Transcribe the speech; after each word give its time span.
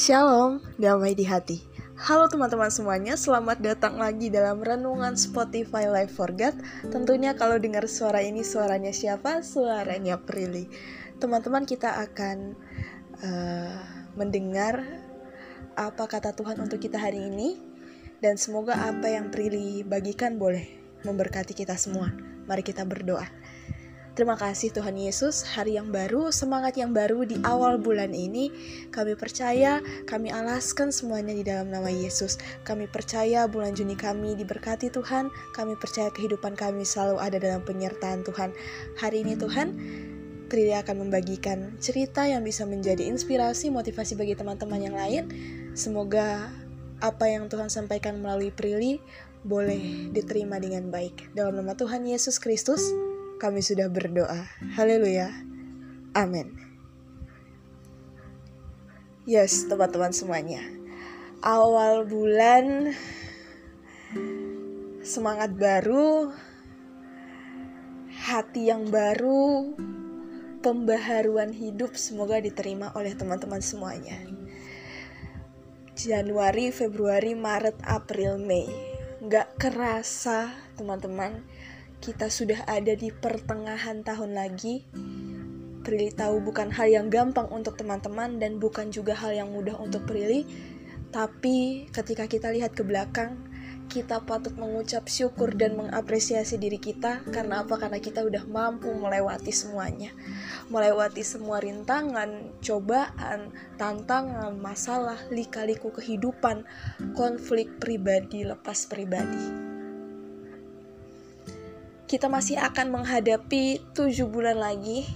Shalom, 0.00 0.64
damai 0.80 1.12
di 1.12 1.28
hati. 1.28 1.60
Halo 1.92 2.24
teman-teman 2.24 2.72
semuanya, 2.72 3.20
selamat 3.20 3.60
datang 3.60 4.00
lagi 4.00 4.32
dalam 4.32 4.64
renungan 4.64 5.12
Spotify 5.12 5.92
Live 5.92 6.16
for 6.16 6.32
God. 6.32 6.56
Tentunya 6.88 7.36
kalau 7.36 7.60
dengar 7.60 7.84
suara 7.84 8.24
ini, 8.24 8.40
suaranya 8.40 8.96
siapa? 8.96 9.44
Suaranya 9.44 10.16
Prilly. 10.16 10.72
Teman-teman 11.20 11.68
kita 11.68 12.00
akan 12.00 12.56
uh, 13.20 13.76
mendengar 14.16 14.80
apa 15.76 16.08
kata 16.08 16.32
Tuhan 16.32 16.56
untuk 16.64 16.80
kita 16.80 16.96
hari 16.96 17.28
ini. 17.28 17.60
Dan 18.24 18.40
semoga 18.40 18.80
apa 18.80 19.04
yang 19.04 19.28
Prilly 19.28 19.84
bagikan 19.84 20.40
boleh 20.40 20.64
memberkati 21.04 21.52
kita 21.52 21.76
semua. 21.76 22.08
Mari 22.48 22.64
kita 22.64 22.88
berdoa. 22.88 23.28
Terima 24.10 24.34
kasih 24.34 24.74
Tuhan 24.74 24.98
Yesus, 24.98 25.46
hari 25.46 25.78
yang 25.78 25.94
baru, 25.94 26.34
semangat 26.34 26.74
yang 26.74 26.90
baru 26.90 27.22
di 27.22 27.38
awal 27.46 27.78
bulan 27.78 28.10
ini. 28.10 28.50
Kami 28.90 29.14
percaya, 29.14 29.78
kami 30.02 30.34
alaskan 30.34 30.90
semuanya 30.90 31.30
di 31.30 31.46
dalam 31.46 31.70
nama 31.70 31.86
Yesus. 31.86 32.34
Kami 32.66 32.90
percaya 32.90 33.46
bulan 33.46 33.70
Juni 33.78 33.94
kami 33.94 34.34
diberkati 34.34 34.90
Tuhan. 34.90 35.30
Kami 35.54 35.78
percaya 35.78 36.10
kehidupan 36.10 36.58
kami 36.58 36.82
selalu 36.82 37.22
ada 37.22 37.38
dalam 37.38 37.62
penyertaan 37.62 38.26
Tuhan. 38.26 38.50
Hari 38.98 39.22
ini 39.22 39.38
Tuhan, 39.38 39.78
Prilly 40.50 40.74
akan 40.74 41.06
membagikan 41.06 41.78
cerita 41.78 42.26
yang 42.26 42.42
bisa 42.42 42.66
menjadi 42.66 43.06
inspirasi, 43.06 43.70
motivasi 43.70 44.18
bagi 44.18 44.34
teman-teman 44.34 44.90
yang 44.90 44.98
lain. 44.98 45.30
Semoga 45.78 46.50
apa 46.98 47.30
yang 47.30 47.46
Tuhan 47.46 47.70
sampaikan 47.70 48.18
melalui 48.18 48.50
Prilly 48.50 48.98
boleh 49.46 50.10
diterima 50.10 50.58
dengan 50.58 50.90
baik. 50.90 51.30
Dalam 51.32 51.54
nama 51.54 51.78
Tuhan 51.78 52.04
Yesus 52.04 52.42
Kristus, 52.42 52.90
kami 53.40 53.64
sudah 53.64 53.88
berdoa. 53.88 54.44
Haleluya. 54.76 55.32
Amin. 56.12 56.52
Yes, 59.24 59.64
teman-teman 59.64 60.12
semuanya. 60.12 60.60
Awal 61.40 62.04
bulan 62.04 62.92
semangat 65.00 65.56
baru, 65.56 66.36
hati 68.12 68.68
yang 68.68 68.92
baru, 68.92 69.72
pembaharuan 70.60 71.56
hidup 71.56 71.96
semoga 71.96 72.36
diterima 72.44 72.92
oleh 72.92 73.16
teman-teman 73.16 73.64
semuanya. 73.64 74.20
Januari, 75.96 76.68
Februari, 76.68 77.32
Maret, 77.32 77.80
April, 77.88 78.36
Mei. 78.36 78.68
Gak 79.24 79.56
kerasa, 79.56 80.52
teman-teman 80.76 81.44
kita 82.00 82.32
sudah 82.32 82.64
ada 82.64 82.96
di 82.96 83.12
pertengahan 83.12 84.00
tahun 84.00 84.32
lagi. 84.32 84.88
Prilly 85.84 86.12
tahu 86.12 86.40
bukan 86.40 86.72
hal 86.72 86.88
yang 86.88 87.12
gampang 87.12 87.48
untuk 87.52 87.76
teman-teman 87.76 88.40
dan 88.40 88.56
bukan 88.56 88.88
juga 88.88 89.12
hal 89.16 89.36
yang 89.36 89.52
mudah 89.52 89.76
untuk 89.76 90.08
Prilly. 90.08 90.48
Tapi 91.12 91.88
ketika 91.92 92.24
kita 92.24 92.48
lihat 92.52 92.72
ke 92.72 92.84
belakang, 92.84 93.36
kita 93.90 94.22
patut 94.22 94.54
mengucap 94.54 95.10
syukur 95.10 95.50
dan 95.52 95.74
mengapresiasi 95.74 96.56
diri 96.56 96.78
kita 96.78 97.26
karena 97.28 97.66
apa? 97.66 97.74
Karena 97.76 97.98
kita 97.98 98.22
udah 98.22 98.46
mampu 98.46 98.88
melewati 98.94 99.50
semuanya. 99.50 100.14
Melewati 100.70 101.26
semua 101.26 101.58
rintangan, 101.58 102.62
cobaan, 102.62 103.50
tantangan, 103.76 104.54
masalah, 104.56 105.18
lika-liku 105.34 105.90
kehidupan, 105.90 106.62
konflik 107.18 107.82
pribadi 107.82 108.46
lepas 108.46 108.86
pribadi 108.86 109.69
kita 112.10 112.26
masih 112.26 112.58
akan 112.58 112.90
menghadapi 112.90 113.94
tujuh 113.94 114.26
bulan 114.26 114.58
lagi 114.58 115.06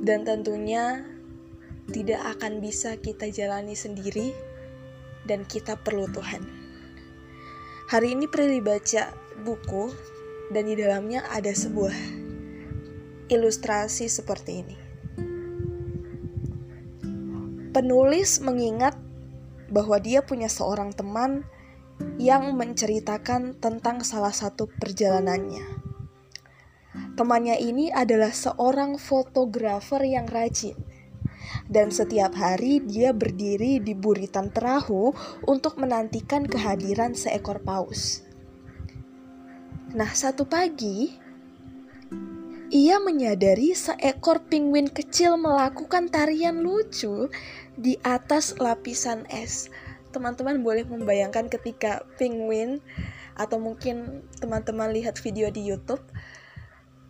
dan 0.00 0.24
tentunya 0.24 1.04
tidak 1.92 2.24
akan 2.32 2.64
bisa 2.64 2.96
kita 2.96 3.28
jalani 3.28 3.76
sendiri 3.76 4.32
dan 5.28 5.44
kita 5.44 5.76
perlu 5.76 6.08
Tuhan. 6.16 6.40
Hari 7.92 8.16
ini 8.16 8.24
Prilly 8.24 8.64
baca 8.64 9.12
buku 9.44 9.92
dan 10.48 10.64
di 10.64 10.80
dalamnya 10.80 11.20
ada 11.28 11.52
sebuah 11.52 11.92
ilustrasi 13.28 14.08
seperti 14.08 14.64
ini. 14.64 14.76
Penulis 17.76 18.40
mengingat 18.40 18.96
bahwa 19.68 20.00
dia 20.00 20.24
punya 20.24 20.48
seorang 20.48 20.88
teman 20.96 21.44
menceritakan 22.56 23.56
tentang 23.56 24.04
salah 24.04 24.32
satu 24.32 24.68
perjalanannya. 24.68 25.80
Temannya 27.16 27.56
ini 27.60 27.88
adalah 27.88 28.32
seorang 28.32 28.98
fotografer 29.00 30.04
yang 30.04 30.28
rajin. 30.28 30.76
Dan 31.66 31.90
setiap 31.90 32.34
hari 32.36 32.82
dia 32.84 33.10
berdiri 33.16 33.80
di 33.80 33.94
buritan 33.96 34.50
perahu 34.50 35.14
untuk 35.46 35.78
menantikan 35.78 36.46
kehadiran 36.46 37.16
seekor 37.16 37.62
paus. 37.62 38.22
Nah, 39.90 40.10
satu 40.14 40.46
pagi 40.46 41.10
ia 42.70 43.02
menyadari 43.02 43.74
seekor 43.74 44.46
penguin 44.46 44.86
kecil 44.86 45.34
melakukan 45.34 46.06
tarian 46.06 46.62
lucu 46.62 47.26
di 47.74 47.98
atas 48.06 48.54
lapisan 48.62 49.26
es 49.26 49.66
teman-teman 50.10 50.62
boleh 50.62 50.84
membayangkan 50.86 51.46
ketika 51.46 52.02
penguin 52.18 52.82
atau 53.38 53.56
mungkin 53.62 54.26
teman-teman 54.42 54.90
lihat 54.92 55.16
video 55.22 55.48
di 55.48 55.64
YouTube 55.64 56.02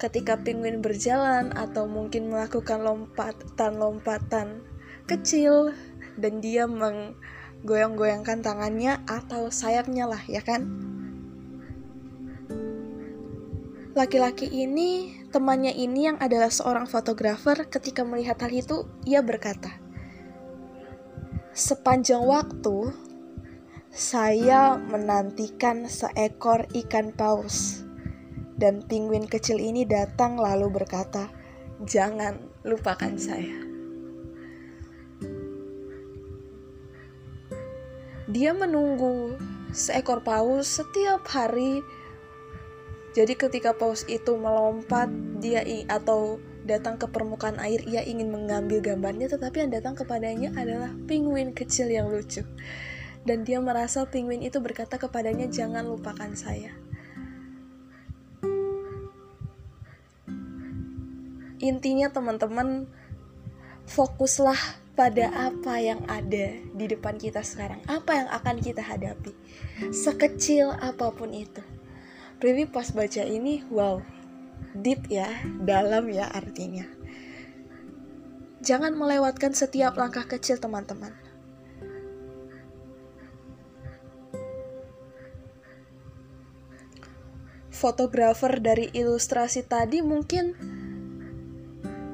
ketika 0.00 0.40
penguin 0.40 0.80
berjalan 0.80 1.52
atau 1.52 1.84
mungkin 1.84 2.32
melakukan 2.32 2.80
lompatan-lompatan 2.80 4.64
kecil 5.04 5.76
dan 6.16 6.40
dia 6.40 6.64
menggoyang-goyangkan 6.64 8.40
tangannya 8.40 8.96
atau 9.04 9.52
sayapnya 9.52 10.08
lah 10.08 10.22
ya 10.24 10.40
kan? 10.40 10.90
Laki-laki 13.90 14.46
ini, 14.46 15.18
temannya 15.34 15.74
ini 15.74 16.06
yang 16.06 16.16
adalah 16.22 16.48
seorang 16.48 16.86
fotografer, 16.86 17.66
ketika 17.66 18.06
melihat 18.06 18.38
hal 18.38 18.54
itu, 18.54 18.86
ia 19.02 19.18
berkata, 19.18 19.82
Sepanjang 21.50 22.22
waktu, 22.30 22.94
saya 23.90 24.78
menantikan 24.78 25.90
seekor 25.90 26.70
ikan 26.70 27.10
paus, 27.10 27.82
dan 28.54 28.86
penguin 28.86 29.26
kecil 29.26 29.58
ini 29.58 29.82
datang 29.82 30.38
lalu 30.38 30.70
berkata, 30.70 31.26
"Jangan 31.82 32.38
lupakan 32.62 33.18
saya." 33.18 33.66
Dia 38.30 38.54
menunggu 38.54 39.34
seekor 39.74 40.22
paus 40.22 40.70
setiap 40.78 41.26
hari. 41.34 41.82
Jadi 43.10 43.34
ketika 43.34 43.74
paus 43.74 44.06
itu 44.06 44.38
melompat, 44.38 45.10
dia 45.42 45.66
atau 45.90 46.38
datang 46.64 47.00
ke 47.00 47.08
permukaan 47.08 47.56
air 47.60 47.80
ia 47.88 48.04
ingin 48.04 48.28
mengambil 48.28 48.80
gambarnya 48.84 49.32
tetapi 49.32 49.66
yang 49.66 49.70
datang 49.72 49.96
kepadanya 49.96 50.52
adalah 50.56 50.92
penguin 51.08 51.56
kecil 51.56 51.88
yang 51.88 52.08
lucu. 52.08 52.44
Dan 53.20 53.44
dia 53.44 53.60
merasa 53.60 54.08
penguin 54.08 54.40
itu 54.40 54.58
berkata 54.64 54.96
kepadanya 54.96 55.48
jangan 55.52 55.84
lupakan 55.84 56.32
saya. 56.32 56.72
Intinya 61.60 62.08
teman-teman 62.08 62.88
fokuslah 63.84 64.56
pada 64.96 65.28
apa 65.52 65.76
yang 65.76 66.00
ada 66.08 66.56
di 66.72 66.84
depan 66.88 67.20
kita 67.20 67.44
sekarang. 67.44 67.84
Apa 67.84 68.24
yang 68.24 68.28
akan 68.32 68.56
kita 68.64 68.80
hadapi? 68.80 69.36
Sekecil 69.92 70.72
apa 70.72 71.12
pun 71.12 71.36
itu. 71.36 71.60
Privi 72.40 72.64
pas 72.64 72.88
baca 72.88 73.20
ini 73.20 73.60
wow 73.68 74.19
deep 74.76 75.10
ya, 75.10 75.28
dalam 75.62 76.08
ya 76.08 76.28
artinya. 76.30 76.86
Jangan 78.60 78.92
melewatkan 78.92 79.56
setiap 79.56 79.96
langkah 79.96 80.28
kecil 80.28 80.60
teman-teman. 80.60 81.16
Fotografer 87.72 88.60
dari 88.60 88.92
ilustrasi 88.92 89.64
tadi 89.64 90.04
mungkin 90.04 90.52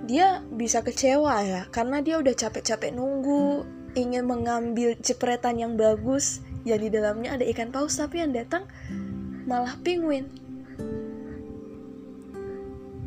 dia 0.06 0.38
bisa 0.54 0.86
kecewa 0.86 1.42
ya 1.42 1.62
karena 1.74 1.98
dia 1.98 2.22
udah 2.22 2.30
capek-capek 2.30 2.94
nunggu 2.94 3.66
ingin 3.98 4.22
mengambil 4.22 4.94
jepretan 5.02 5.58
yang 5.58 5.74
bagus 5.74 6.38
yang 6.62 6.78
di 6.78 6.86
dalamnya 6.86 7.34
ada 7.34 7.44
ikan 7.50 7.74
paus 7.74 7.98
tapi 7.98 8.22
yang 8.22 8.30
datang 8.30 8.70
malah 9.50 9.74
penguin 9.82 10.30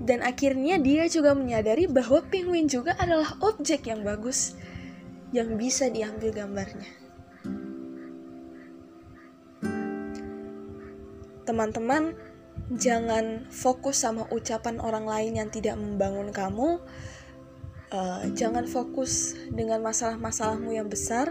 dan 0.10 0.26
akhirnya 0.26 0.82
dia 0.82 1.06
juga 1.06 1.38
menyadari 1.38 1.86
bahwa 1.86 2.26
penguin 2.26 2.66
juga 2.66 2.98
adalah 2.98 3.38
objek 3.46 3.86
yang 3.86 4.02
bagus 4.02 4.58
yang 5.30 5.54
bisa 5.54 5.86
diambil 5.86 6.34
gambarnya. 6.34 6.90
Teman-teman, 11.46 12.18
jangan 12.74 13.46
fokus 13.54 14.02
sama 14.02 14.26
ucapan 14.34 14.82
orang 14.82 15.06
lain 15.06 15.46
yang 15.46 15.50
tidak 15.54 15.78
membangun 15.78 16.34
kamu. 16.34 16.82
Uh, 17.94 18.22
jangan 18.34 18.66
fokus 18.66 19.38
dengan 19.54 19.82
masalah-masalahmu 19.86 20.74
yang 20.74 20.90
besar, 20.90 21.30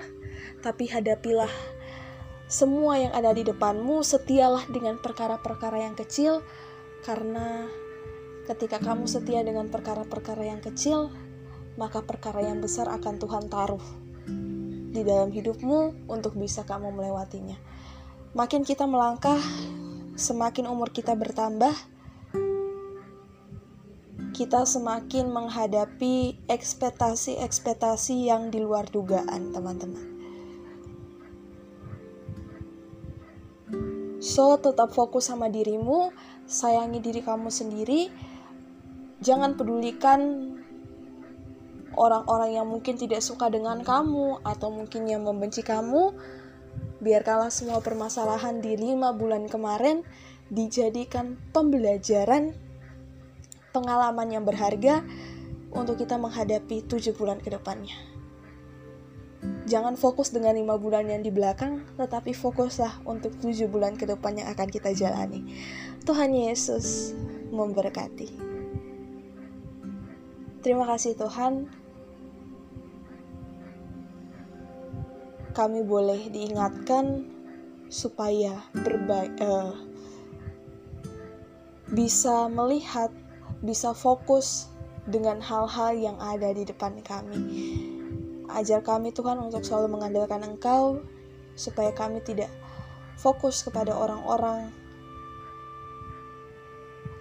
tapi 0.62 0.86
hadapilah 0.86 1.50
semua 2.46 2.98
yang 2.98 3.10
ada 3.10 3.34
di 3.34 3.42
depanmu. 3.42 4.06
Setialah 4.06 4.70
dengan 4.70 4.98
perkara-perkara 5.02 5.86
yang 5.86 5.94
kecil, 5.94 6.42
karena 7.06 7.66
ketika 8.48 8.80
kamu 8.80 9.04
setia 9.04 9.44
dengan 9.44 9.68
perkara-perkara 9.68 10.40
yang 10.48 10.64
kecil, 10.64 11.12
maka 11.76 12.00
perkara 12.00 12.40
yang 12.40 12.64
besar 12.64 12.88
akan 12.88 13.20
Tuhan 13.20 13.52
taruh 13.52 13.84
di 14.88 15.04
dalam 15.04 15.28
hidupmu 15.28 16.08
untuk 16.08 16.32
bisa 16.32 16.64
kamu 16.64 16.96
melewatinya. 16.96 17.60
Makin 18.32 18.64
kita 18.64 18.88
melangkah, 18.88 19.36
semakin 20.16 20.64
umur 20.64 20.88
kita 20.88 21.12
bertambah, 21.12 21.76
kita 24.32 24.64
semakin 24.64 25.28
menghadapi 25.28 26.40
ekspektasi-ekspektasi 26.48 28.32
yang 28.32 28.48
di 28.48 28.64
luar 28.64 28.88
dugaan, 28.88 29.52
teman-teman. 29.52 30.16
So, 34.18 34.58
tetap 34.58 34.96
fokus 34.96 35.30
sama 35.30 35.46
dirimu, 35.46 36.10
sayangi 36.48 36.98
diri 36.98 37.22
kamu 37.22 37.54
sendiri, 37.54 38.10
jangan 39.18 39.58
pedulikan 39.58 40.52
orang-orang 41.98 42.54
yang 42.54 42.66
mungkin 42.70 42.94
tidak 42.94 43.20
suka 43.20 43.50
dengan 43.50 43.82
kamu 43.82 44.42
atau 44.46 44.70
mungkin 44.70 45.10
yang 45.10 45.26
membenci 45.26 45.66
kamu, 45.66 46.14
biarkanlah 47.02 47.50
semua 47.50 47.82
permasalahan 47.82 48.62
di 48.62 48.78
lima 48.78 49.10
bulan 49.10 49.50
kemarin 49.50 50.06
dijadikan 50.48 51.36
pembelajaran 51.50 52.54
pengalaman 53.74 54.28
yang 54.32 54.44
berharga 54.46 55.04
untuk 55.74 56.00
kita 56.00 56.16
menghadapi 56.16 56.86
tujuh 56.88 57.12
bulan 57.12 57.42
ke 57.42 57.52
depannya. 57.52 57.94
Jangan 59.68 59.94
fokus 60.00 60.32
dengan 60.32 60.56
lima 60.56 60.80
bulan 60.80 61.06
yang 61.06 61.22
di 61.22 61.30
belakang, 61.30 61.84
tetapi 62.00 62.32
fokuslah 62.32 63.04
untuk 63.04 63.36
tujuh 63.38 63.68
bulan 63.68 63.94
ke 63.94 64.08
yang 64.08 64.48
akan 64.50 64.68
kita 64.72 64.96
jalani. 64.96 65.44
Tuhan 66.08 66.32
Yesus 66.32 67.12
memberkati. 67.52 68.47
Terima 70.58 70.90
kasih 70.90 71.14
Tuhan, 71.14 71.70
kami 75.54 75.86
boleh 75.86 76.26
diingatkan 76.34 77.22
supaya 77.86 78.66
berbaik 78.74 79.38
uh, 79.38 79.74
bisa 81.94 82.50
melihat, 82.50 83.14
bisa 83.62 83.94
fokus 83.94 84.66
dengan 85.06 85.38
hal-hal 85.38 85.94
yang 85.94 86.18
ada 86.18 86.50
di 86.50 86.66
depan 86.66 87.00
kami. 87.06 87.38
Ajar 88.50 88.82
kami 88.82 89.14
Tuhan 89.14 89.38
untuk 89.38 89.62
selalu 89.62 89.94
mengandalkan 89.94 90.42
Engkau 90.42 91.06
supaya 91.54 91.94
kami 91.94 92.18
tidak 92.26 92.50
fokus 93.14 93.62
kepada 93.62 93.94
orang-orang 93.94 94.74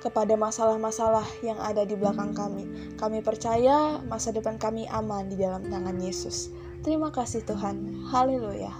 kepada 0.08 0.40
masalah-masalah 0.40 1.28
yang 1.44 1.60
ada 1.60 1.84
di 1.84 2.00
belakang 2.00 2.32
kami. 2.32 2.64
Kami 2.96 3.20
percaya 3.20 4.00
masa 4.08 4.32
depan 4.32 4.56
kami 4.56 4.88
aman 4.88 5.28
di 5.28 5.36
dalam 5.36 5.68
tangan 5.68 6.00
Yesus. 6.00 6.48
Terima 6.88 7.12
kasih 7.12 7.44
Tuhan. 7.44 8.08
Haleluya. 8.08 8.72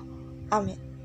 Amin. 0.56 0.97